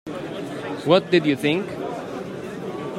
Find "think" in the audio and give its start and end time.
1.35-1.69